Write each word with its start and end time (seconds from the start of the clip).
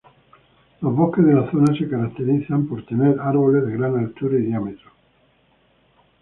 Los 0.81 0.95
bosques 0.95 1.23
de 1.27 1.35
la 1.35 1.51
zona 1.51 1.77
se 1.77 1.87
caracterizan 1.87 2.67
tener 2.87 3.19
árboles 3.19 3.67
de 3.67 3.77
gran 3.77 3.95
altura 3.99 4.39
y 4.39 4.45
diámetro. 4.47 4.89